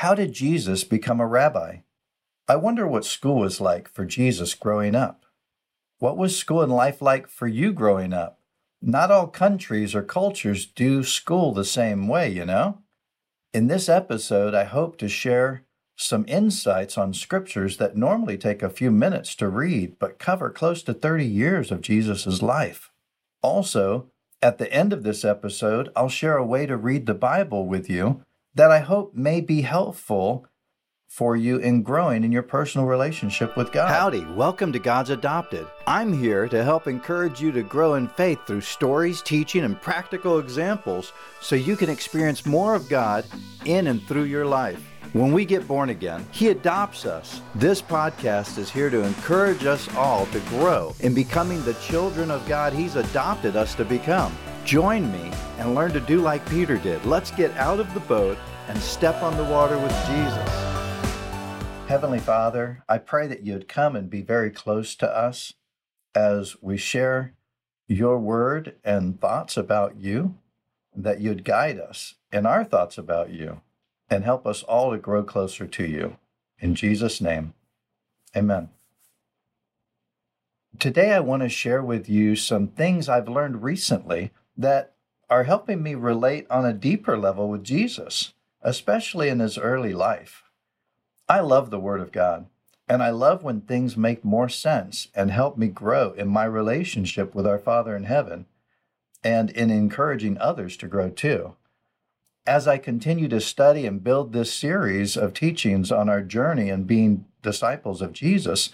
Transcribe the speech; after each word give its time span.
How 0.00 0.14
did 0.14 0.32
Jesus 0.32 0.82
become 0.82 1.20
a 1.20 1.26
rabbi? 1.26 1.80
I 2.48 2.56
wonder 2.56 2.86
what 2.86 3.04
school 3.04 3.40
was 3.40 3.60
like 3.60 3.86
for 3.86 4.06
Jesus 4.06 4.54
growing 4.54 4.94
up. 4.94 5.26
What 5.98 6.16
was 6.16 6.34
school 6.34 6.62
and 6.62 6.72
life 6.72 7.02
like 7.02 7.28
for 7.28 7.46
you 7.46 7.74
growing 7.74 8.14
up? 8.14 8.40
Not 8.80 9.10
all 9.10 9.26
countries 9.26 9.94
or 9.94 10.02
cultures 10.02 10.64
do 10.64 11.04
school 11.04 11.52
the 11.52 11.66
same 11.66 12.08
way, 12.08 12.30
you 12.30 12.46
know? 12.46 12.78
In 13.52 13.66
this 13.66 13.90
episode, 13.90 14.54
I 14.54 14.64
hope 14.64 14.96
to 15.00 15.08
share 15.10 15.66
some 15.96 16.24
insights 16.26 16.96
on 16.96 17.12
scriptures 17.12 17.76
that 17.76 17.94
normally 17.94 18.38
take 18.38 18.62
a 18.62 18.70
few 18.70 18.90
minutes 18.90 19.34
to 19.34 19.50
read, 19.50 19.98
but 19.98 20.18
cover 20.18 20.48
close 20.48 20.82
to 20.84 20.94
30 20.94 21.26
years 21.26 21.70
of 21.70 21.82
Jesus' 21.82 22.40
life. 22.40 22.90
Also, 23.42 24.06
at 24.40 24.56
the 24.56 24.72
end 24.72 24.94
of 24.94 25.02
this 25.02 25.26
episode, 25.26 25.90
I'll 25.94 26.08
share 26.08 26.38
a 26.38 26.46
way 26.46 26.64
to 26.64 26.78
read 26.78 27.04
the 27.04 27.12
Bible 27.12 27.66
with 27.66 27.90
you 27.90 28.24
that 28.54 28.70
I 28.70 28.80
hope 28.80 29.14
may 29.14 29.40
be 29.40 29.62
helpful 29.62 30.46
for 31.08 31.36
you 31.36 31.58
in 31.58 31.82
growing 31.82 32.22
in 32.22 32.30
your 32.30 32.42
personal 32.42 32.86
relationship 32.86 33.56
with 33.56 33.72
God. 33.72 33.88
Howdy, 33.88 34.24
welcome 34.36 34.72
to 34.72 34.78
God's 34.78 35.10
Adopted. 35.10 35.66
I'm 35.86 36.12
here 36.12 36.48
to 36.48 36.62
help 36.62 36.86
encourage 36.86 37.40
you 37.40 37.50
to 37.52 37.62
grow 37.62 37.94
in 37.94 38.06
faith 38.06 38.38
through 38.46 38.60
stories, 38.60 39.20
teaching, 39.20 39.64
and 39.64 39.80
practical 39.80 40.38
examples 40.38 41.12
so 41.40 41.56
you 41.56 41.76
can 41.76 41.90
experience 41.90 42.46
more 42.46 42.74
of 42.74 42.88
God 42.88 43.24
in 43.64 43.88
and 43.88 44.00
through 44.02 44.24
your 44.24 44.46
life. 44.46 44.84
When 45.12 45.32
we 45.32 45.44
get 45.44 45.66
born 45.66 45.90
again, 45.90 46.24
He 46.30 46.48
adopts 46.48 47.04
us. 47.04 47.42
This 47.56 47.82
podcast 47.82 48.56
is 48.58 48.70
here 48.70 48.90
to 48.90 49.02
encourage 49.02 49.64
us 49.64 49.92
all 49.96 50.26
to 50.26 50.38
grow 50.50 50.94
in 51.00 51.14
becoming 51.14 51.64
the 51.64 51.74
children 51.74 52.30
of 52.30 52.46
God 52.46 52.72
He's 52.72 52.94
adopted 52.94 53.56
us 53.56 53.74
to 53.74 53.84
become. 53.84 54.32
Join 54.70 55.10
me 55.10 55.32
and 55.58 55.74
learn 55.74 55.90
to 55.94 55.98
do 55.98 56.20
like 56.20 56.48
Peter 56.48 56.76
did. 56.76 57.04
Let's 57.04 57.32
get 57.32 57.50
out 57.56 57.80
of 57.80 57.92
the 57.92 57.98
boat 57.98 58.38
and 58.68 58.78
step 58.78 59.20
on 59.20 59.36
the 59.36 59.42
water 59.42 59.76
with 59.76 59.90
Jesus. 60.06 60.48
Heavenly 61.88 62.20
Father, 62.20 62.84
I 62.88 62.98
pray 62.98 63.26
that 63.26 63.44
you'd 63.44 63.66
come 63.66 63.96
and 63.96 64.08
be 64.08 64.22
very 64.22 64.48
close 64.48 64.94
to 64.94 65.08
us 65.10 65.54
as 66.14 66.54
we 66.62 66.76
share 66.76 67.34
your 67.88 68.16
word 68.20 68.76
and 68.84 69.20
thoughts 69.20 69.56
about 69.56 69.96
you, 69.96 70.36
that 70.94 71.20
you'd 71.20 71.44
guide 71.44 71.80
us 71.80 72.14
in 72.32 72.46
our 72.46 72.62
thoughts 72.62 72.96
about 72.96 73.30
you 73.30 73.62
and 74.08 74.22
help 74.22 74.46
us 74.46 74.62
all 74.62 74.92
to 74.92 74.98
grow 74.98 75.24
closer 75.24 75.66
to 75.66 75.84
you. 75.84 76.16
In 76.60 76.76
Jesus' 76.76 77.20
name, 77.20 77.54
amen. 78.36 78.68
Today, 80.78 81.12
I 81.12 81.18
want 81.18 81.42
to 81.42 81.48
share 81.48 81.82
with 81.82 82.08
you 82.08 82.36
some 82.36 82.68
things 82.68 83.08
I've 83.08 83.28
learned 83.28 83.64
recently 83.64 84.30
that 84.60 84.94
are 85.28 85.44
helping 85.44 85.82
me 85.82 85.94
relate 85.94 86.46
on 86.50 86.64
a 86.64 86.72
deeper 86.72 87.16
level 87.16 87.48
with 87.48 87.64
Jesus, 87.64 88.34
especially 88.62 89.28
in 89.28 89.38
his 89.38 89.58
early 89.58 89.92
life. 89.92 90.44
I 91.28 91.40
love 91.40 91.70
the 91.70 91.78
Word 91.78 92.00
of 92.00 92.12
God, 92.12 92.46
and 92.88 93.02
I 93.02 93.10
love 93.10 93.42
when 93.42 93.60
things 93.60 93.96
make 93.96 94.24
more 94.24 94.48
sense 94.48 95.08
and 95.14 95.30
help 95.30 95.56
me 95.56 95.68
grow 95.68 96.12
in 96.12 96.28
my 96.28 96.44
relationship 96.44 97.34
with 97.34 97.46
our 97.46 97.58
Father 97.58 97.94
in 97.94 98.04
heaven 98.04 98.46
and 99.22 99.50
in 99.50 99.70
encouraging 99.70 100.38
others 100.38 100.76
to 100.78 100.88
grow 100.88 101.10
too 101.10 101.54
as 102.46 102.66
I 102.66 102.78
continue 102.78 103.28
to 103.28 103.40
study 103.40 103.86
and 103.86 104.02
build 104.02 104.32
this 104.32 104.52
series 104.52 105.16
of 105.16 105.34
teachings 105.34 105.92
on 105.92 106.08
our 106.08 106.22
journey 106.22 106.70
and 106.70 106.86
being 106.86 107.26
disciples 107.42 108.02
of 108.02 108.12
Jesus, 108.12 108.70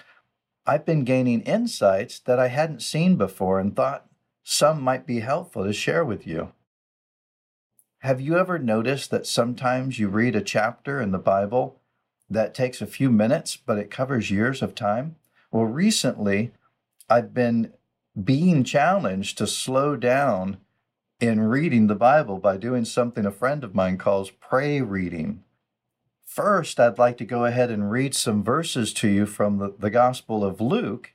I've 0.66 0.86
been 0.86 1.04
gaining 1.04 1.42
insights 1.42 2.18
that 2.20 2.38
I 2.38 2.48
hadn't 2.48 2.82
seen 2.82 3.16
before 3.16 3.60
and 3.60 3.74
thought 3.74 4.06
some 4.48 4.80
might 4.80 5.04
be 5.04 5.18
helpful 5.18 5.64
to 5.64 5.72
share 5.72 6.04
with 6.04 6.24
you. 6.24 6.52
Have 7.98 8.20
you 8.20 8.38
ever 8.38 8.60
noticed 8.60 9.10
that 9.10 9.26
sometimes 9.26 9.98
you 9.98 10.06
read 10.06 10.36
a 10.36 10.40
chapter 10.40 11.00
in 11.00 11.10
the 11.10 11.18
Bible 11.18 11.80
that 12.30 12.54
takes 12.54 12.80
a 12.80 12.86
few 12.86 13.10
minutes, 13.10 13.56
but 13.56 13.76
it 13.76 13.90
covers 13.90 14.30
years 14.30 14.62
of 14.62 14.76
time? 14.76 15.16
Well, 15.50 15.64
recently, 15.64 16.52
I've 17.10 17.34
been 17.34 17.72
being 18.22 18.62
challenged 18.62 19.36
to 19.38 19.48
slow 19.48 19.96
down 19.96 20.58
in 21.18 21.40
reading 21.40 21.88
the 21.88 21.96
Bible 21.96 22.38
by 22.38 22.56
doing 22.56 22.84
something 22.84 23.26
a 23.26 23.32
friend 23.32 23.64
of 23.64 23.74
mine 23.74 23.98
calls 23.98 24.30
pray 24.30 24.80
reading. 24.80 25.42
First, 26.24 26.78
I'd 26.78 26.98
like 26.98 27.18
to 27.18 27.24
go 27.24 27.46
ahead 27.46 27.72
and 27.72 27.90
read 27.90 28.14
some 28.14 28.44
verses 28.44 28.92
to 28.94 29.08
you 29.08 29.26
from 29.26 29.58
the, 29.58 29.74
the 29.76 29.90
Gospel 29.90 30.44
of 30.44 30.60
Luke 30.60 31.14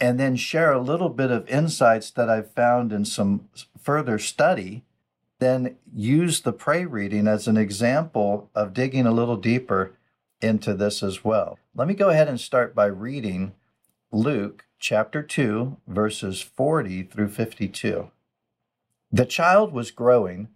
and 0.00 0.18
then 0.18 0.36
share 0.36 0.72
a 0.72 0.80
little 0.80 1.08
bit 1.08 1.30
of 1.30 1.48
insights 1.48 2.10
that 2.10 2.28
I've 2.28 2.50
found 2.52 2.92
in 2.92 3.04
some 3.04 3.48
further 3.78 4.18
study. 4.18 4.84
Then 5.38 5.76
use 5.92 6.40
the 6.40 6.52
pray 6.52 6.84
reading 6.84 7.26
as 7.26 7.46
an 7.46 7.56
example 7.56 8.50
of 8.54 8.74
digging 8.74 9.06
a 9.06 9.12
little 9.12 9.36
deeper 9.36 9.92
into 10.40 10.74
this 10.74 11.02
as 11.02 11.24
well. 11.24 11.58
Let 11.74 11.88
me 11.88 11.94
go 11.94 12.10
ahead 12.10 12.28
and 12.28 12.40
start 12.40 12.74
by 12.74 12.86
reading 12.86 13.54
Luke 14.12 14.66
chapter 14.78 15.22
2, 15.22 15.78
verses 15.86 16.40
40 16.40 17.04
through 17.04 17.28
52. 17.28 18.10
The 19.10 19.26
child 19.26 19.72
was 19.72 19.90
growing 19.90 20.48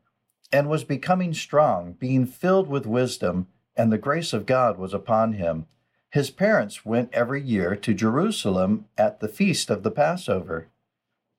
and 0.53 0.69
was 0.69 0.84
becoming 0.84 1.32
strong, 1.34 1.93
being 1.93 2.26
filled 2.26 2.69
with 2.69 2.87
wisdom, 2.87 3.47
and 3.76 3.93
the 3.93 3.99
grace 3.99 4.32
of 4.32 4.47
God 4.47 4.78
was 4.78 4.93
upon 4.93 5.34
him. 5.34 5.66
His 6.11 6.31
parents 6.31 6.87
went 6.87 7.13
every 7.13 7.43
year 7.43 7.77
to 7.77 7.93
Jerusalem 7.93 8.87
at 8.97 9.21
the 9.21 9.29
feast 9.29 9.69
of 9.69 9.83
the 9.83 9.91
Passover. 9.91 10.69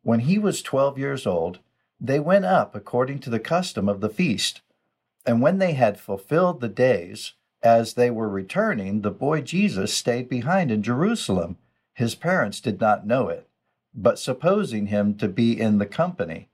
When 0.04 0.22
he 0.22 0.38
was 0.38 0.62
twelve 0.62 0.98
years 0.98 1.26
old, 1.26 1.60
they 2.00 2.20
went 2.20 2.46
up 2.46 2.76
according 2.76 3.20
to 3.20 3.30
the 3.30 3.40
custom 3.40 3.90
of 3.90 4.00
the 4.00 4.10
feast. 4.10 4.62
And 5.26 5.42
when 5.42 5.58
they 5.58 5.74
had 5.74 6.00
fulfilled 6.00 6.62
the 6.62 6.70
days, 6.70 7.34
as 7.62 7.96
they 7.96 8.10
were 8.10 8.30
returning, 8.30 9.02
the 9.02 9.12
boy 9.12 9.42
Jesus 9.42 9.94
stayed 9.94 10.30
behind 10.30 10.72
in 10.72 10.82
Jerusalem. 10.82 11.58
His 11.94 12.16
parents 12.16 12.62
did 12.62 12.80
not 12.80 13.06
know 13.06 13.28
it, 13.28 13.48
but 13.94 14.20
supposing 14.20 14.88
him 14.88 15.16
to 15.16 15.28
be 15.28 15.60
in 15.60 15.78
the 15.78 15.86
company, 15.86 16.48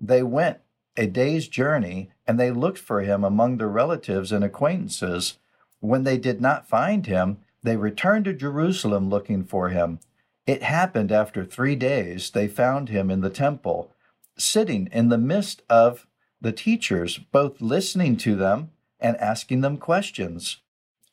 they 0.00 0.22
went 0.22 0.58
a 0.96 1.06
day's 1.06 1.48
journey 1.48 2.10
and 2.26 2.38
they 2.38 2.52
looked 2.52 2.78
for 2.78 3.00
him 3.00 3.24
among 3.24 3.56
their 3.56 3.68
relatives 3.68 4.30
and 4.30 4.44
acquaintances. 4.44 5.38
When 5.80 6.04
they 6.04 6.18
did 6.18 6.40
not 6.40 6.68
find 6.68 7.06
him, 7.06 7.38
they 7.64 7.76
returned 7.76 8.26
to 8.26 8.34
Jerusalem 8.34 9.08
looking 9.08 9.42
for 9.42 9.70
him. 9.70 9.98
It 10.46 10.62
happened 10.62 11.10
after 11.10 11.44
three 11.44 11.74
days 11.74 12.30
they 12.30 12.46
found 12.46 12.90
him 12.90 13.10
in 13.10 13.22
the 13.22 13.30
temple, 13.30 13.90
sitting 14.36 14.88
in 14.92 15.08
the 15.08 15.18
midst 15.18 15.62
of 15.70 16.06
the 16.40 16.52
teachers, 16.52 17.16
both 17.18 17.62
listening 17.62 18.18
to 18.18 18.36
them 18.36 18.70
and 19.00 19.16
asking 19.16 19.62
them 19.62 19.78
questions. 19.78 20.58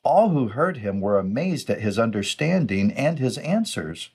All 0.04 0.28
who 0.28 0.48
heard 0.48 0.78
him 0.78 1.00
were 1.00 1.18
amazed 1.18 1.70
at 1.70 1.80
his 1.80 1.98
understanding 1.98 2.92
and 2.92 3.18
his 3.18 3.38
answers. 3.38 4.10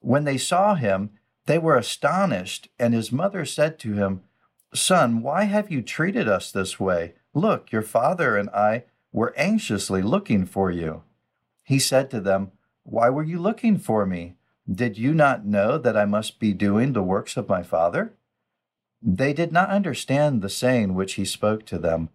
When 0.00 0.24
they 0.24 0.36
saw 0.36 0.74
him, 0.74 1.10
they 1.46 1.58
were 1.58 1.76
astonished, 1.76 2.68
and 2.78 2.92
his 2.92 3.10
mother 3.10 3.46
said 3.46 3.78
to 3.80 3.94
him, 3.94 4.22
Son, 4.74 5.22
why 5.22 5.44
have 5.44 5.70
you 5.70 5.80
treated 5.80 6.28
us 6.28 6.52
this 6.52 6.78
way? 6.78 7.14
Look, 7.34 7.72
your 7.72 7.82
father 7.82 8.36
and 8.36 8.50
I 8.50 8.84
were 9.10 9.34
anxiously 9.38 10.02
looking 10.02 10.44
for 10.44 10.70
you. 10.70 11.02
He 11.62 11.78
said 11.78 12.10
to 12.10 12.20
them, 12.20 12.52
Why 12.84 13.08
were 13.10 13.22
you 13.22 13.38
looking 13.38 13.78
for 13.78 14.06
me? 14.06 14.34
Did 14.70 14.98
you 14.98 15.14
not 15.14 15.44
know 15.44 15.78
that 15.78 15.96
I 15.96 16.04
must 16.04 16.38
be 16.38 16.52
doing 16.52 16.92
the 16.92 17.02
works 17.02 17.36
of 17.36 17.48
my 17.48 17.62
father? 17.62 18.14
They 19.02 19.32
did 19.32 19.52
not 19.52 19.70
understand 19.70 20.40
the 20.42 20.48
saying 20.48 20.94
which 20.94 21.14
he 21.14 21.24
spoke 21.24 21.66
to 21.66 21.78
them. 21.78 22.10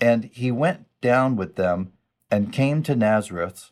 And 0.00 0.24
he 0.24 0.50
went 0.50 0.86
down 1.00 1.36
with 1.36 1.56
them 1.56 1.92
and 2.30 2.52
came 2.52 2.82
to 2.84 2.94
Nazareth. 2.94 3.70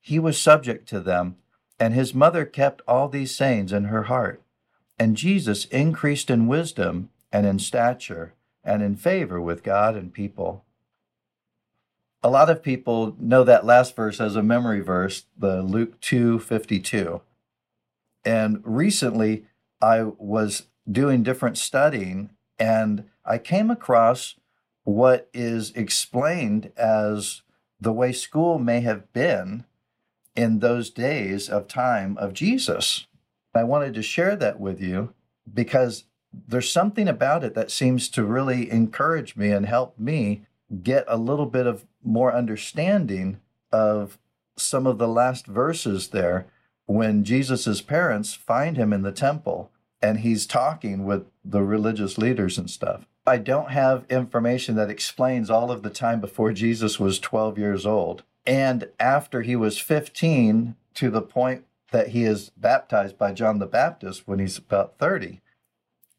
He 0.00 0.18
was 0.18 0.38
subject 0.38 0.88
to 0.88 1.00
them 1.00 1.36
and 1.82 1.94
his 1.94 2.14
mother 2.14 2.44
kept 2.44 2.80
all 2.86 3.08
these 3.08 3.34
sayings 3.34 3.72
in 3.72 3.86
her 3.86 4.04
heart. 4.04 4.40
And 5.00 5.16
Jesus 5.16 5.64
increased 5.64 6.30
in 6.30 6.46
wisdom 6.46 7.10
and 7.32 7.44
in 7.44 7.58
stature 7.58 8.34
and 8.62 8.84
in 8.84 8.94
favor 8.94 9.40
with 9.40 9.64
God 9.64 9.96
and 9.96 10.14
people. 10.14 10.64
A 12.22 12.30
lot 12.30 12.48
of 12.48 12.62
people 12.62 13.16
know 13.18 13.42
that 13.42 13.66
last 13.66 13.96
verse 13.96 14.20
as 14.20 14.36
a 14.36 14.42
memory 14.42 14.80
verse, 14.80 15.26
the 15.36 15.60
Luke 15.62 16.00
2:52. 16.00 17.20
And 18.24 18.60
recently 18.64 19.46
I 19.80 20.04
was 20.04 20.68
doing 20.90 21.22
different 21.22 21.58
studying 21.58 22.30
and 22.58 23.04
I 23.24 23.38
came 23.38 23.70
across 23.70 24.36
what 24.84 25.28
is 25.34 25.72
explained 25.72 26.70
as 26.76 27.42
the 27.80 27.92
way 27.92 28.12
school 28.12 28.58
may 28.58 28.80
have 28.80 29.12
been 29.12 29.64
in 30.36 30.60
those 30.60 30.90
days 30.90 31.48
of 31.48 31.66
time 31.66 32.16
of 32.18 32.32
Jesus. 32.32 33.06
I 33.54 33.64
wanted 33.64 33.94
to 33.94 34.02
share 34.02 34.36
that 34.36 34.60
with 34.60 34.80
you 34.80 35.12
because 35.52 36.04
there's 36.32 36.70
something 36.70 37.08
about 37.08 37.44
it 37.44 37.54
that 37.54 37.70
seems 37.70 38.08
to 38.10 38.24
really 38.24 38.70
encourage 38.70 39.36
me 39.36 39.50
and 39.50 39.66
help 39.66 39.98
me 39.98 40.46
get 40.82 41.04
a 41.08 41.16
little 41.16 41.46
bit 41.46 41.66
of 41.66 41.84
more 42.02 42.34
understanding 42.34 43.40
of 43.70 44.18
some 44.56 44.86
of 44.86 44.98
the 44.98 45.08
last 45.08 45.46
verses 45.46 46.08
there 46.08 46.46
when 46.86 47.24
Jesus's 47.24 47.80
parents 47.80 48.34
find 48.34 48.76
him 48.76 48.92
in 48.92 49.02
the 49.02 49.12
temple 49.12 49.70
and 50.00 50.20
he's 50.20 50.46
talking 50.46 51.04
with 51.04 51.26
the 51.44 51.62
religious 51.62 52.18
leaders 52.18 52.58
and 52.58 52.68
stuff. 52.68 53.06
I 53.26 53.38
don't 53.38 53.70
have 53.70 54.04
information 54.10 54.74
that 54.76 54.90
explains 54.90 55.48
all 55.48 55.70
of 55.70 55.82
the 55.82 55.90
time 55.90 56.20
before 56.20 56.52
Jesus 56.52 56.98
was 56.98 57.20
12 57.20 57.56
years 57.56 57.86
old 57.86 58.24
and 58.44 58.88
after 58.98 59.42
he 59.42 59.54
was 59.54 59.78
15 59.78 60.74
to 60.94 61.10
the 61.10 61.22
point 61.22 61.64
that 61.92 62.08
he 62.08 62.24
is 62.24 62.50
baptized 62.56 63.16
by 63.16 63.32
John 63.32 63.58
the 63.58 63.66
Baptist 63.66 64.26
when 64.26 64.38
he's 64.38 64.58
about 64.58 64.98
30. 64.98 65.40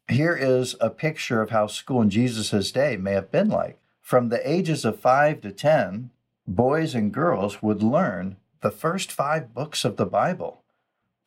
Here 0.08 0.36
is 0.36 0.76
a 0.80 0.90
picture 0.90 1.42
of 1.42 1.50
how 1.50 1.66
school 1.66 2.00
in 2.00 2.10
Jesus' 2.10 2.72
day 2.72 2.96
may 2.96 3.12
have 3.12 3.30
been 3.30 3.48
like. 3.48 3.78
From 4.04 4.28
the 4.28 4.46
ages 4.46 4.84
of 4.84 5.00
5 5.00 5.40
to 5.40 5.50
10, 5.50 6.10
boys 6.46 6.94
and 6.94 7.10
girls 7.10 7.62
would 7.62 7.82
learn 7.82 8.36
the 8.60 8.70
first 8.70 9.10
five 9.10 9.54
books 9.54 9.82
of 9.82 9.96
the 9.96 10.04
Bible, 10.04 10.62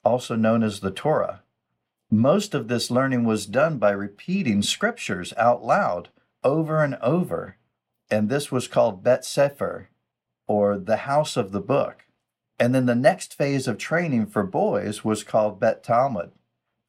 also 0.06 0.36
known 0.36 0.62
as 0.62 0.80
the 0.80 0.92
Torah. 0.92 1.42
Most 2.12 2.54
of 2.54 2.68
this 2.68 2.92
learning 2.92 3.24
was 3.24 3.48
done 3.48 3.80
by 3.80 3.90
repeating 3.90 4.62
scriptures 4.62 5.34
out 5.38 5.66
loud 5.66 6.10
over 6.44 6.84
and 6.84 6.94
over, 7.02 7.58
and 8.12 8.30
this 8.30 8.52
was 8.52 8.68
called 8.68 9.04
Bet 9.04 9.26
Sefer, 9.26 9.90
or 10.46 10.78
the 10.78 10.98
house 10.98 11.36
of 11.36 11.54
the 11.54 11.60
book. 11.60 12.06
And 12.60 12.76
then 12.76 12.86
the 12.86 12.94
next 12.94 13.34
phase 13.34 13.68
of 13.68 13.80
training 13.80 14.28
for 14.28 14.44
boys 14.44 15.04
was 15.04 15.24
called 15.24 15.60
Bet 15.60 15.84
Talmud, 15.84 16.32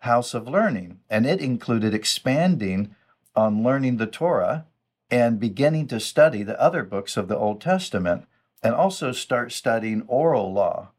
house 0.00 0.34
of 0.34 0.46
learning, 0.46 1.00
and 1.08 1.25
it 1.25 1.41
included 1.41 1.94
expanding 1.94 2.94
on 3.34 3.62
learning 3.62 3.96
the 3.96 4.06
Torah 4.06 4.67
and 5.10 5.40
beginning 5.40 5.87
to 5.88 6.00
study 6.00 6.43
the 6.43 6.60
other 6.60 6.82
books 6.82 7.16
of 7.16 7.28
the 7.28 7.37
Old 7.37 7.60
Testament 7.60 8.26
and 8.62 8.75
also 8.75 9.12
start 9.12 9.52
studying 9.52 10.02
oral 10.06 10.52
law 10.52 10.90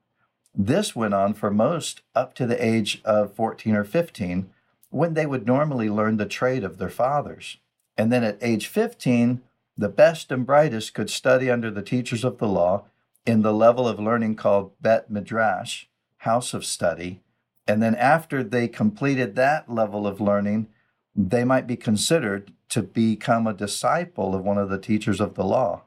this 0.55 0.95
went 0.95 1.13
on 1.13 1.33
for 1.33 1.51
most 1.51 2.01
up 2.15 2.33
to 2.35 2.45
the 2.45 2.63
age 2.63 3.01
of 3.05 3.33
14 3.33 3.75
or 3.75 3.83
15, 3.83 4.49
when 4.89 5.13
they 5.13 5.25
would 5.25 5.45
normally 5.45 5.89
learn 5.89 6.17
the 6.17 6.25
trade 6.25 6.63
of 6.63 6.77
their 6.77 6.89
fathers. 6.89 7.57
And 7.97 8.11
then 8.11 8.23
at 8.23 8.37
age 8.41 8.67
15, 8.67 9.41
the 9.77 9.89
best 9.89 10.31
and 10.31 10.45
brightest 10.45 10.93
could 10.93 11.09
study 11.09 11.49
under 11.49 11.71
the 11.71 11.81
teachers 11.81 12.23
of 12.23 12.39
the 12.39 12.47
law 12.47 12.85
in 13.25 13.41
the 13.41 13.53
level 13.53 13.87
of 13.87 13.99
learning 13.99 14.35
called 14.35 14.73
Bet 14.81 15.09
Midrash, 15.09 15.85
house 16.17 16.53
of 16.53 16.65
study. 16.65 17.21
And 17.67 17.81
then 17.81 17.95
after 17.95 18.43
they 18.43 18.67
completed 18.67 19.35
that 19.35 19.71
level 19.71 20.07
of 20.07 20.19
learning, 20.19 20.67
they 21.15 21.43
might 21.43 21.67
be 21.67 21.77
considered 21.77 22.51
to 22.69 22.83
become 22.83 23.47
a 23.47 23.53
disciple 23.53 24.35
of 24.35 24.43
one 24.43 24.57
of 24.57 24.69
the 24.69 24.79
teachers 24.79 25.19
of 25.19 25.35
the 25.35 25.43
law. 25.43 25.83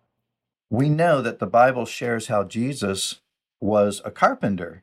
We 0.71 0.89
know 0.89 1.23
that 1.23 1.39
the 1.39 1.47
Bible 1.47 1.87
shares 1.87 2.27
how 2.27 2.45
Jesus 2.45 3.21
was 3.61 4.01
a 4.05 4.11
carpenter 4.11 4.83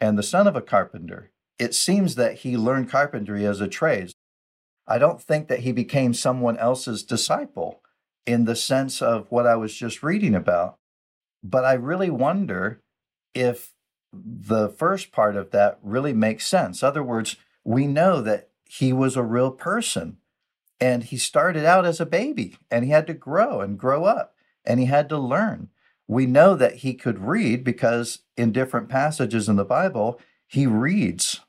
and 0.00 0.18
the 0.18 0.22
son 0.22 0.46
of 0.46 0.56
a 0.56 0.60
carpenter. 0.60 1.30
It 1.58 1.74
seems 1.74 2.14
that 2.14 2.38
he 2.38 2.56
learned 2.56 2.90
carpentry 2.90 3.46
as 3.46 3.60
a 3.60 3.68
trade. 3.68 4.12
I 4.86 4.98
don't 4.98 5.20
think 5.20 5.48
that 5.48 5.60
he 5.60 5.72
became 5.72 6.14
someone 6.14 6.56
else's 6.58 7.02
disciple 7.02 7.82
in 8.26 8.44
the 8.44 8.56
sense 8.56 9.00
of 9.00 9.30
what 9.30 9.46
I 9.46 9.56
was 9.56 9.74
just 9.74 10.02
reading 10.02 10.34
about. 10.34 10.76
But 11.42 11.64
I 11.64 11.74
really 11.74 12.10
wonder 12.10 12.80
if 13.34 13.72
the 14.12 14.68
first 14.68 15.12
part 15.12 15.36
of 15.36 15.50
that 15.50 15.78
really 15.82 16.12
makes 16.12 16.46
sense. 16.46 16.82
In 16.82 16.88
other 16.88 17.02
words, 17.02 17.36
we 17.64 17.86
know 17.86 18.20
that 18.20 18.48
he 18.64 18.92
was 18.92 19.16
a 19.16 19.22
real 19.22 19.50
person 19.50 20.18
and 20.80 21.04
he 21.04 21.16
started 21.16 21.64
out 21.64 21.84
as 21.84 22.00
a 22.00 22.06
baby 22.06 22.56
and 22.70 22.84
he 22.84 22.90
had 22.90 23.06
to 23.06 23.14
grow 23.14 23.60
and 23.60 23.78
grow 23.78 24.04
up 24.04 24.34
and 24.64 24.80
he 24.80 24.86
had 24.86 25.08
to 25.08 25.18
learn 25.18 25.68
we 26.08 26.24
know 26.24 26.54
that 26.54 26.76
he 26.76 26.94
could 26.94 27.18
read 27.18 27.62
because 27.62 28.20
in 28.36 28.50
different 28.50 28.88
passages 28.88 29.48
in 29.48 29.56
the 29.56 29.64
Bible, 29.64 30.18
he 30.46 30.66
reads. 30.66 31.40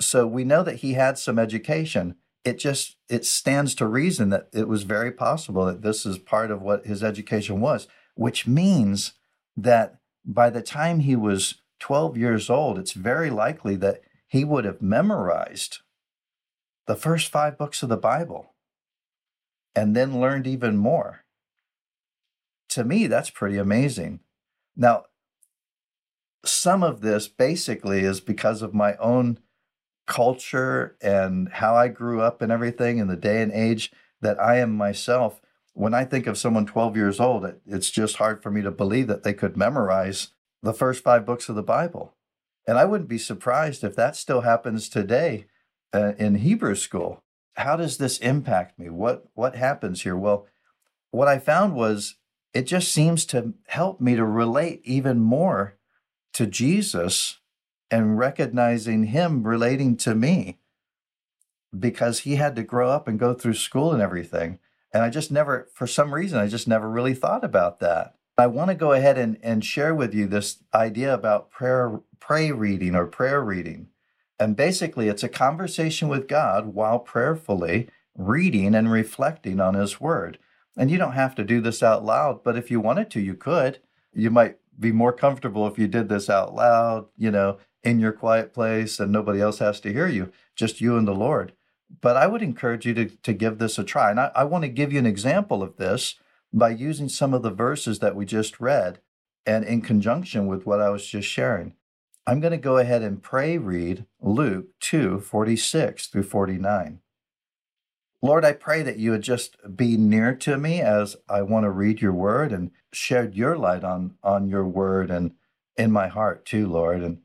So 0.00 0.26
we 0.26 0.44
know 0.44 0.62
that 0.62 0.76
he 0.76 0.92
had 0.92 1.18
some 1.18 1.38
education. 1.38 2.16
It 2.44 2.58
just 2.58 2.96
it 3.08 3.24
stands 3.24 3.74
to 3.76 3.86
reason 3.86 4.28
that 4.28 4.48
it 4.52 4.68
was 4.68 4.82
very 4.82 5.10
possible 5.10 5.64
that 5.64 5.82
this 5.82 6.04
is 6.04 6.18
part 6.18 6.50
of 6.50 6.62
what 6.62 6.86
his 6.86 7.02
education 7.02 7.60
was, 7.60 7.88
which 8.14 8.46
means 8.46 9.14
that 9.56 9.96
by 10.24 10.50
the 10.50 10.62
time 10.62 11.00
he 11.00 11.16
was 11.16 11.62
12 11.80 12.18
years 12.18 12.50
old, 12.50 12.78
it's 12.78 12.92
very 12.92 13.30
likely 13.30 13.74
that 13.76 14.02
he 14.28 14.44
would 14.44 14.66
have 14.66 14.82
memorized 14.82 15.78
the 16.90 16.96
first 16.96 17.30
five 17.30 17.56
books 17.56 17.84
of 17.84 17.88
the 17.88 17.96
Bible 17.96 18.52
and 19.76 19.94
then 19.94 20.20
learned 20.20 20.44
even 20.44 20.76
more 20.76 21.24
to 22.70 22.82
me, 22.82 23.06
that's 23.06 23.30
pretty 23.30 23.58
amazing. 23.58 24.18
Now, 24.76 25.04
some 26.44 26.82
of 26.82 27.00
this 27.00 27.28
basically 27.28 28.00
is 28.00 28.20
because 28.20 28.60
of 28.60 28.74
my 28.74 28.96
own 28.96 29.38
culture 30.08 30.96
and 31.00 31.48
how 31.48 31.76
I 31.76 31.86
grew 31.86 32.20
up 32.22 32.42
and 32.42 32.50
everything 32.50 32.98
in 32.98 33.06
the 33.06 33.14
day 33.14 33.40
and 33.40 33.52
age 33.52 33.92
that 34.20 34.42
I 34.42 34.56
am 34.56 34.72
myself. 34.72 35.40
When 35.74 35.94
I 35.94 36.04
think 36.04 36.26
of 36.26 36.38
someone 36.38 36.66
12 36.66 36.96
years 36.96 37.20
old, 37.20 37.54
it's 37.68 37.92
just 37.92 38.16
hard 38.16 38.42
for 38.42 38.50
me 38.50 38.62
to 38.62 38.72
believe 38.72 39.06
that 39.06 39.22
they 39.22 39.32
could 39.32 39.56
memorize 39.56 40.30
the 40.60 40.74
first 40.74 41.04
five 41.04 41.24
books 41.24 41.48
of 41.48 41.54
the 41.54 41.62
Bible. 41.62 42.14
And 42.66 42.76
I 42.76 42.84
wouldn't 42.84 43.08
be 43.08 43.16
surprised 43.16 43.84
if 43.84 43.94
that 43.94 44.16
still 44.16 44.40
happens 44.40 44.88
today 44.88 45.46
uh, 45.92 46.12
in 46.18 46.36
Hebrew 46.36 46.74
school. 46.74 47.22
How 47.54 47.76
does 47.76 47.98
this 47.98 48.18
impact 48.18 48.78
me? 48.78 48.88
What 48.88 49.26
what 49.34 49.56
happens 49.56 50.02
here? 50.02 50.16
Well, 50.16 50.46
what 51.10 51.28
I 51.28 51.38
found 51.38 51.74
was 51.74 52.16
it 52.54 52.62
just 52.62 52.92
seems 52.92 53.24
to 53.26 53.54
help 53.68 54.00
me 54.00 54.16
to 54.16 54.24
relate 54.24 54.80
even 54.84 55.20
more 55.20 55.76
to 56.34 56.46
Jesus 56.46 57.38
and 57.90 58.18
recognizing 58.18 59.04
him 59.04 59.42
relating 59.42 59.96
to 59.98 60.14
me 60.14 60.58
because 61.76 62.20
he 62.20 62.36
had 62.36 62.56
to 62.56 62.62
grow 62.62 62.90
up 62.90 63.06
and 63.06 63.18
go 63.18 63.34
through 63.34 63.54
school 63.54 63.92
and 63.92 64.02
everything. 64.02 64.58
And 64.92 65.02
I 65.02 65.10
just 65.10 65.30
never, 65.30 65.68
for 65.72 65.86
some 65.86 66.14
reason, 66.14 66.38
I 66.38 66.48
just 66.48 66.66
never 66.66 66.88
really 66.88 67.14
thought 67.14 67.44
about 67.44 67.80
that. 67.80 68.16
I 68.36 68.46
want 68.46 68.68
to 68.68 68.74
go 68.74 68.92
ahead 68.92 69.18
and, 69.18 69.38
and 69.42 69.64
share 69.64 69.94
with 69.94 70.14
you 70.14 70.26
this 70.26 70.62
idea 70.74 71.12
about 71.12 71.50
prayer, 71.50 72.00
pray 72.18 72.50
reading 72.52 72.94
or 72.94 73.06
prayer 73.06 73.42
reading. 73.42 73.88
And 74.40 74.56
basically, 74.56 75.08
it's 75.08 75.22
a 75.22 75.28
conversation 75.28 76.08
with 76.08 76.26
God 76.26 76.74
while 76.74 76.98
prayerfully 76.98 77.88
reading 78.16 78.74
and 78.74 78.90
reflecting 78.90 79.60
on 79.60 79.74
his 79.74 80.00
word. 80.00 80.38
And 80.78 80.90
you 80.90 80.96
don't 80.96 81.12
have 81.12 81.34
to 81.34 81.44
do 81.44 81.60
this 81.60 81.82
out 81.82 82.04
loud, 82.04 82.42
but 82.42 82.56
if 82.56 82.70
you 82.70 82.80
wanted 82.80 83.10
to, 83.10 83.20
you 83.20 83.34
could. 83.34 83.80
You 84.14 84.30
might 84.30 84.56
be 84.78 84.92
more 84.92 85.12
comfortable 85.12 85.66
if 85.66 85.78
you 85.78 85.86
did 85.86 86.08
this 86.08 86.30
out 86.30 86.54
loud, 86.54 87.06
you 87.18 87.30
know, 87.30 87.58
in 87.84 88.00
your 88.00 88.12
quiet 88.12 88.54
place 88.54 88.98
and 88.98 89.12
nobody 89.12 89.42
else 89.42 89.58
has 89.58 89.78
to 89.80 89.92
hear 89.92 90.06
you, 90.06 90.32
just 90.56 90.80
you 90.80 90.96
and 90.96 91.06
the 91.06 91.14
Lord. 91.14 91.52
But 92.00 92.16
I 92.16 92.26
would 92.26 92.40
encourage 92.40 92.86
you 92.86 92.94
to, 92.94 93.06
to 93.06 93.32
give 93.34 93.58
this 93.58 93.78
a 93.78 93.84
try. 93.84 94.10
And 94.10 94.18
I, 94.18 94.30
I 94.34 94.44
want 94.44 94.62
to 94.62 94.68
give 94.68 94.90
you 94.90 94.98
an 94.98 95.06
example 95.06 95.62
of 95.62 95.76
this 95.76 96.14
by 96.52 96.70
using 96.70 97.10
some 97.10 97.34
of 97.34 97.42
the 97.42 97.50
verses 97.50 97.98
that 97.98 98.16
we 98.16 98.24
just 98.24 98.58
read 98.58 99.00
and 99.44 99.64
in 99.64 99.82
conjunction 99.82 100.46
with 100.46 100.64
what 100.64 100.80
I 100.80 100.88
was 100.88 101.06
just 101.06 101.28
sharing. 101.28 101.74
I'm 102.30 102.38
going 102.38 102.52
to 102.52 102.58
go 102.58 102.78
ahead 102.78 103.02
and 103.02 103.20
pray 103.20 103.58
read 103.58 104.06
Luke 104.20 104.66
2 104.78 105.18
46 105.18 106.06
through 106.06 106.22
49. 106.22 107.00
Lord, 108.22 108.44
I 108.44 108.52
pray 108.52 108.82
that 108.82 108.98
you 109.00 109.10
would 109.10 109.22
just 109.22 109.56
be 109.76 109.96
near 109.96 110.36
to 110.36 110.56
me 110.56 110.80
as 110.80 111.16
I 111.28 111.42
want 111.42 111.64
to 111.64 111.70
read 111.70 112.00
your 112.00 112.12
word 112.12 112.52
and 112.52 112.70
shed 112.92 113.34
your 113.34 113.56
light 113.58 113.82
on 113.82 114.14
on 114.22 114.48
your 114.48 114.64
word 114.64 115.10
and 115.10 115.32
in 115.76 115.90
my 115.90 116.06
heart 116.06 116.46
too, 116.46 116.68
Lord. 116.68 117.02
And 117.02 117.18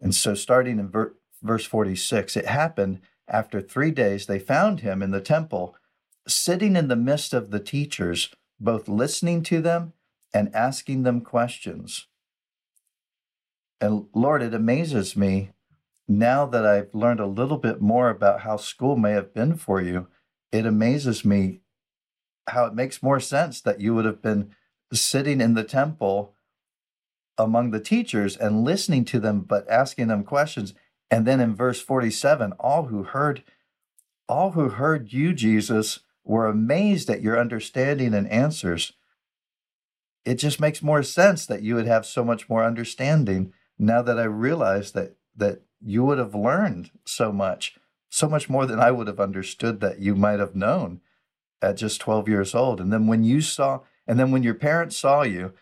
and 0.00 0.14
so 0.14 0.34
starting 0.34 0.78
in 0.78 0.88
ver- 0.88 1.16
verse 1.42 1.66
46, 1.66 2.34
it 2.34 2.46
happened 2.46 3.02
after 3.28 3.60
3 3.60 3.90
days 3.90 4.24
they 4.24 4.38
found 4.38 4.80
him 4.80 5.02
in 5.02 5.10
the 5.10 5.20
temple 5.20 5.76
sitting 6.26 6.76
in 6.76 6.88
the 6.88 6.96
midst 6.96 7.34
of 7.34 7.50
the 7.50 7.60
teachers, 7.60 8.30
both 8.58 8.88
listening 8.88 9.42
to 9.42 9.60
them 9.60 9.92
and 10.32 10.48
asking 10.54 11.02
them 11.02 11.20
questions. 11.20 12.06
And 13.80 14.06
Lord, 14.14 14.42
it 14.42 14.54
amazes 14.54 15.16
me 15.16 15.50
now 16.08 16.46
that 16.46 16.64
I've 16.64 16.94
learned 16.94 17.20
a 17.20 17.26
little 17.26 17.58
bit 17.58 17.80
more 17.80 18.08
about 18.08 18.40
how 18.40 18.56
school 18.56 18.96
may 18.96 19.12
have 19.12 19.34
been 19.34 19.56
for 19.56 19.80
you 19.80 20.06
it 20.52 20.66
amazes 20.66 21.24
me 21.24 21.60
how 22.48 22.66
it 22.66 22.74
makes 22.74 23.02
more 23.02 23.20
sense 23.20 23.60
that 23.60 23.80
you 23.80 23.94
would 23.94 24.04
have 24.04 24.22
been 24.22 24.54
sitting 24.92 25.40
in 25.40 25.54
the 25.54 25.64
temple 25.64 26.34
among 27.36 27.70
the 27.70 27.80
teachers 27.80 28.36
and 28.36 28.64
listening 28.64 29.04
to 29.04 29.18
them, 29.18 29.40
but 29.40 29.68
asking 29.68 30.06
them 30.06 30.24
questions. 30.24 30.72
And 31.10 31.26
then 31.26 31.40
in 31.40 31.54
verse 31.54 31.80
47, 31.80 32.52
all 32.52 32.84
who 32.86 33.02
heard, 33.02 33.42
all 34.28 34.52
who 34.52 34.70
heard 34.70 35.12
you, 35.12 35.34
Jesus, 35.34 36.00
were 36.24 36.46
amazed 36.46 37.10
at 37.10 37.22
your 37.22 37.38
understanding 37.38 38.14
and 38.14 38.28
answers. 38.28 38.92
It 40.24 40.36
just 40.36 40.60
makes 40.60 40.82
more 40.82 41.02
sense 41.02 41.46
that 41.46 41.62
you 41.62 41.74
would 41.74 41.86
have 41.86 42.06
so 42.06 42.24
much 42.24 42.48
more 42.48 42.64
understanding 42.64 43.52
now 43.78 44.02
that 44.02 44.18
I 44.18 44.24
realize 44.24 44.92
that 44.92 45.16
that 45.36 45.62
you 45.80 46.04
would 46.04 46.18
have 46.18 46.34
learned 46.34 46.90
so 47.04 47.32
much 47.32 47.76
so 48.08 48.28
much 48.28 48.48
more 48.48 48.66
than 48.66 48.80
I 48.80 48.90
would 48.90 49.08
have 49.08 49.20
understood 49.20 49.80
that 49.80 49.98
you 49.98 50.14
might 50.14 50.38
have 50.38 50.54
known 50.54 51.00
at 51.60 51.76
just 51.76 52.00
12 52.00 52.28
years 52.28 52.54
old. 52.54 52.80
And 52.80 52.92
then 52.92 53.06
when 53.06 53.24
you 53.24 53.40
saw, 53.40 53.80
and 54.06 54.18
then 54.18 54.30
when 54.30 54.42
your 54.42 54.54
parents 54.54 54.96
saw 54.96 55.22
you, 55.22 55.52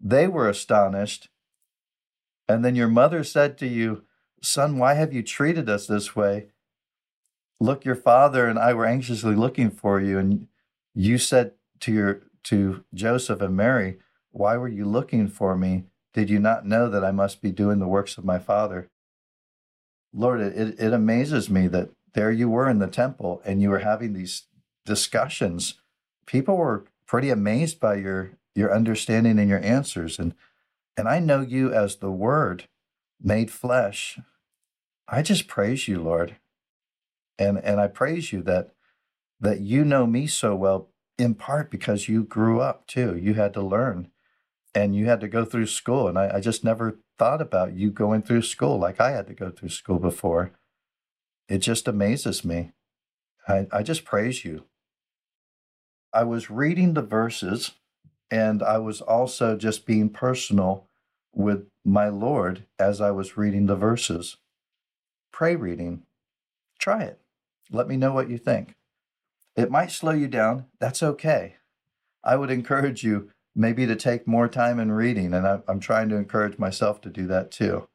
they 0.00 0.26
were 0.26 0.48
astonished. 0.48 1.28
And 2.48 2.64
then 2.64 2.74
your 2.74 2.88
mother 2.88 3.24
said 3.24 3.58
to 3.58 3.66
you, 3.66 4.04
Son, 4.40 4.78
why 4.78 4.94
have 4.94 5.12
you 5.12 5.22
treated 5.22 5.68
us 5.68 5.86
this 5.86 6.14
way? 6.14 6.46
Look, 7.60 7.84
your 7.84 7.96
father 7.96 8.46
and 8.46 8.58
I 8.58 8.72
were 8.72 8.86
anxiously 8.86 9.34
looking 9.34 9.70
for 9.70 10.00
you. 10.00 10.18
And 10.18 10.46
you 10.94 11.18
said 11.18 11.52
to 11.80 11.92
your 11.92 12.22
to 12.44 12.84
Joseph 12.94 13.42
and 13.42 13.56
Mary, 13.56 13.98
Why 14.30 14.56
were 14.56 14.68
you 14.68 14.84
looking 14.84 15.28
for 15.28 15.56
me? 15.56 15.84
Did 16.14 16.30
you 16.30 16.38
not 16.38 16.66
know 16.66 16.88
that 16.88 17.04
I 17.04 17.10
must 17.10 17.42
be 17.42 17.52
doing 17.52 17.78
the 17.78 17.88
works 17.88 18.18
of 18.18 18.24
my 18.24 18.38
father? 18.38 18.88
Lord, 20.12 20.40
it, 20.40 20.78
it 20.78 20.92
amazes 20.92 21.50
me 21.50 21.68
that 21.68 21.90
there 22.14 22.32
you 22.32 22.48
were 22.48 22.68
in 22.68 22.78
the 22.78 22.86
temple 22.86 23.42
and 23.44 23.60
you 23.60 23.70
were 23.70 23.80
having 23.80 24.12
these 24.12 24.46
discussions. 24.84 25.74
People 26.26 26.56
were 26.56 26.86
pretty 27.06 27.30
amazed 27.30 27.78
by 27.78 27.96
your 27.96 28.32
your 28.54 28.74
understanding 28.74 29.38
and 29.38 29.48
your 29.48 29.62
answers. 29.62 30.18
And 30.18 30.34
and 30.96 31.08
I 31.08 31.20
know 31.20 31.40
you 31.40 31.72
as 31.72 31.96
the 31.96 32.10
word 32.10 32.64
made 33.20 33.50
flesh. 33.50 34.18
I 35.06 35.22
just 35.22 35.46
praise 35.46 35.86
you, 35.86 36.02
Lord. 36.02 36.36
And 37.38 37.58
and 37.58 37.80
I 37.80 37.86
praise 37.86 38.32
you 38.32 38.42
that 38.42 38.70
that 39.40 39.60
you 39.60 39.84
know 39.84 40.06
me 40.06 40.26
so 40.26 40.56
well 40.56 40.88
in 41.18 41.34
part 41.34 41.70
because 41.70 42.08
you 42.08 42.24
grew 42.24 42.60
up 42.60 42.86
too. 42.86 43.16
You 43.16 43.34
had 43.34 43.52
to 43.54 43.62
learn 43.62 44.10
and 44.78 44.94
you 44.94 45.06
had 45.06 45.20
to 45.20 45.26
go 45.26 45.44
through 45.44 45.66
school. 45.66 46.06
And 46.06 46.16
I, 46.16 46.36
I 46.36 46.40
just 46.40 46.62
never 46.62 46.98
thought 47.18 47.42
about 47.42 47.74
you 47.74 47.90
going 47.90 48.22
through 48.22 48.42
school 48.42 48.78
like 48.78 49.00
I 49.00 49.10
had 49.10 49.26
to 49.26 49.34
go 49.34 49.50
through 49.50 49.70
school 49.70 49.98
before. 49.98 50.52
It 51.48 51.58
just 51.58 51.88
amazes 51.88 52.44
me. 52.44 52.70
I, 53.48 53.66
I 53.72 53.82
just 53.82 54.04
praise 54.04 54.44
you. 54.44 54.66
I 56.12 56.22
was 56.22 56.48
reading 56.48 56.94
the 56.94 57.02
verses 57.02 57.72
and 58.30 58.62
I 58.62 58.78
was 58.78 59.00
also 59.00 59.56
just 59.56 59.84
being 59.84 60.10
personal 60.10 60.86
with 61.34 61.66
my 61.84 62.08
Lord 62.08 62.64
as 62.78 63.00
I 63.00 63.10
was 63.10 63.36
reading 63.36 63.66
the 63.66 63.74
verses. 63.74 64.36
Pray 65.32 65.56
reading. 65.56 66.04
Try 66.78 67.02
it. 67.02 67.20
Let 67.72 67.88
me 67.88 67.96
know 67.96 68.12
what 68.12 68.30
you 68.30 68.38
think. 68.38 68.76
It 69.56 69.72
might 69.72 69.90
slow 69.90 70.12
you 70.12 70.28
down. 70.28 70.66
That's 70.78 71.02
okay. 71.02 71.56
I 72.22 72.36
would 72.36 72.50
encourage 72.50 73.02
you 73.02 73.30
maybe 73.54 73.86
to 73.86 73.96
take 73.96 74.26
more 74.26 74.48
time 74.48 74.78
in 74.78 74.92
reading, 74.92 75.34
and 75.34 75.46
I'm 75.46 75.80
trying 75.80 76.08
to 76.10 76.16
encourage 76.16 76.58
myself 76.58 77.00
to 77.02 77.10
do 77.10 77.26
that 77.26 77.50
too. 77.50 77.88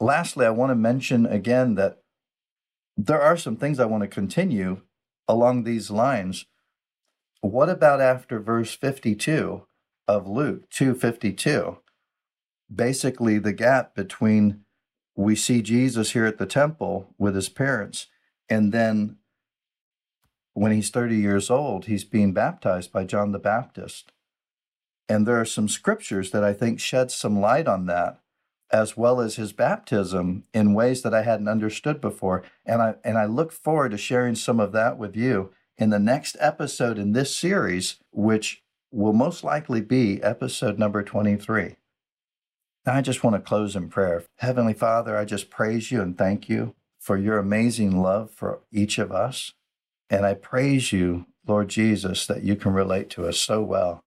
Lastly, 0.00 0.46
I 0.46 0.50
want 0.50 0.70
to 0.70 0.76
mention 0.76 1.26
again 1.26 1.74
that 1.74 2.02
there 2.96 3.20
are 3.20 3.36
some 3.36 3.56
things 3.56 3.80
I 3.80 3.86
want 3.86 4.02
to 4.02 4.08
continue 4.08 4.82
along 5.26 5.64
these 5.64 5.90
lines. 5.90 6.46
What 7.40 7.68
about 7.68 8.00
after 8.00 8.40
verse 8.40 8.74
52 8.74 9.66
of 10.06 10.26
Luke 10.28 10.68
252? 10.70 11.78
Basically, 12.74 13.38
the 13.38 13.52
gap 13.52 13.94
between 13.94 14.64
we 15.16 15.34
see 15.34 15.62
Jesus 15.62 16.12
here 16.12 16.26
at 16.26 16.38
the 16.38 16.46
temple 16.46 17.14
with 17.18 17.34
his 17.34 17.48
parents, 17.48 18.06
and 18.48 18.72
then 18.72 19.16
when 20.54 20.72
he's 20.72 20.90
30 20.90 21.16
years 21.16 21.50
old, 21.50 21.86
he's 21.86 22.04
being 22.04 22.32
baptized 22.32 22.92
by 22.92 23.04
John 23.04 23.32
the 23.32 23.38
Baptist. 23.38 24.12
And 25.08 25.26
there 25.26 25.40
are 25.40 25.46
some 25.46 25.68
scriptures 25.68 26.30
that 26.32 26.44
I 26.44 26.52
think 26.52 26.80
shed 26.80 27.10
some 27.10 27.40
light 27.40 27.66
on 27.66 27.86
that, 27.86 28.20
as 28.70 28.96
well 28.96 29.20
as 29.20 29.36
his 29.36 29.52
baptism 29.52 30.44
in 30.52 30.74
ways 30.74 31.02
that 31.02 31.14
I 31.14 31.22
hadn't 31.22 31.48
understood 31.48 32.00
before. 32.00 32.42
And 32.66 32.82
I 32.82 32.94
and 33.02 33.16
I 33.16 33.24
look 33.24 33.52
forward 33.52 33.92
to 33.92 33.98
sharing 33.98 34.34
some 34.34 34.60
of 34.60 34.72
that 34.72 34.98
with 34.98 35.16
you 35.16 35.50
in 35.78 35.90
the 35.90 35.98
next 35.98 36.36
episode 36.40 36.98
in 36.98 37.12
this 37.12 37.34
series, 37.34 37.96
which 38.10 38.62
will 38.90 39.12
most 39.12 39.44
likely 39.44 39.80
be 39.80 40.22
episode 40.22 40.78
number 40.78 41.02
23. 41.02 41.76
Now 42.86 42.94
I 42.94 43.00
just 43.00 43.22
want 43.22 43.36
to 43.36 43.40
close 43.40 43.76
in 43.76 43.88
prayer. 43.88 44.24
Heavenly 44.36 44.72
Father, 44.72 45.16
I 45.16 45.24
just 45.24 45.50
praise 45.50 45.90
you 45.90 46.00
and 46.00 46.16
thank 46.16 46.48
you 46.48 46.74
for 46.98 47.16
your 47.16 47.38
amazing 47.38 48.02
love 48.02 48.30
for 48.30 48.60
each 48.72 48.98
of 48.98 49.12
us. 49.12 49.52
And 50.10 50.24
I 50.24 50.34
praise 50.34 50.92
you, 50.92 51.26
Lord 51.46 51.68
Jesus, 51.68 52.26
that 52.26 52.42
you 52.42 52.56
can 52.56 52.72
relate 52.72 53.10
to 53.10 53.26
us 53.26 53.38
so 53.38 53.62
well. 53.62 54.04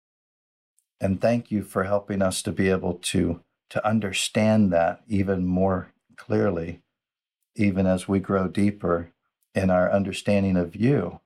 And 1.02 1.20
thank 1.20 1.50
you 1.50 1.64
for 1.64 1.86
helping 1.86 2.22
us 2.22 2.44
to 2.44 2.52
be 2.52 2.70
able 2.70 2.94
to, 2.94 3.42
to 3.72 3.86
understand 3.86 4.72
that 4.72 5.02
even 5.08 5.46
more 5.46 5.92
clearly, 6.16 6.84
even 7.56 7.88
as 7.88 8.08
we 8.08 8.20
grow 8.20 8.48
deeper 8.48 9.12
in 9.56 9.72
our 9.72 9.92
understanding 9.92 10.56
of 10.56 10.76
you, 10.76 11.20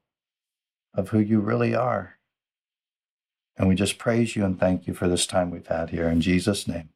of 0.93 1.09
who 1.09 1.19
you 1.19 1.41
really 1.41 1.75
are. 1.75 2.15
And 3.57 3.67
we 3.67 3.75
just 3.75 3.97
praise 3.97 4.35
you 4.37 4.45
and 4.45 4.57
thank 4.57 4.87
you 4.87 4.93
for 4.93 5.09
this 5.09 5.27
time 5.27 5.51
we've 5.51 5.67
had 5.67 5.89
here. 5.89 6.07
In 6.07 6.21
Jesus' 6.21 6.67
name, 6.69 6.89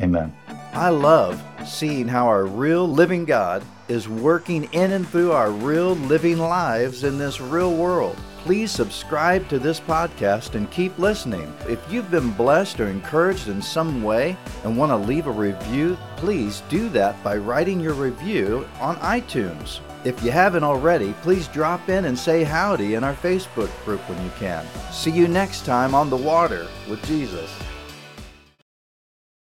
amen. 0.00 0.34
I 0.72 0.90
love 0.90 1.42
seeing 1.66 2.06
how 2.06 2.26
our 2.26 2.44
real 2.44 2.86
living 2.86 3.24
God 3.24 3.62
is 3.88 4.08
working 4.08 4.64
in 4.72 4.92
and 4.92 5.08
through 5.08 5.32
our 5.32 5.50
real 5.50 5.94
living 5.94 6.38
lives 6.38 7.04
in 7.04 7.18
this 7.18 7.40
real 7.40 7.74
world 7.74 8.16
please 8.44 8.70
subscribe 8.70 9.46
to 9.48 9.58
this 9.58 9.80
podcast 9.80 10.54
and 10.54 10.70
keep 10.70 10.98
listening. 10.98 11.52
If 11.68 11.80
you've 11.92 12.10
been 12.10 12.30
blessed 12.30 12.80
or 12.80 12.88
encouraged 12.88 13.48
in 13.48 13.60
some 13.60 14.02
way 14.02 14.36
and 14.64 14.78
want 14.78 14.90
to 14.90 14.96
leave 14.96 15.26
a 15.26 15.30
review, 15.30 15.98
please 16.16 16.62
do 16.70 16.88
that 16.90 17.22
by 17.22 17.36
writing 17.36 17.80
your 17.80 17.92
review 17.92 18.66
on 18.80 18.96
iTunes. 18.96 19.80
If 20.04 20.22
you 20.22 20.30
haven't 20.30 20.64
already, 20.64 21.12
please 21.20 21.48
drop 21.48 21.90
in 21.90 22.06
and 22.06 22.18
say 22.18 22.42
howdy 22.42 22.94
in 22.94 23.04
our 23.04 23.14
Facebook 23.14 23.70
group 23.84 24.00
when 24.08 24.22
you 24.24 24.30
can. 24.38 24.64
See 24.90 25.10
you 25.10 25.28
next 25.28 25.66
time 25.66 25.94
on 25.94 26.08
The 26.08 26.16
Water 26.16 26.66
with 26.88 27.04
Jesus. 27.04 27.50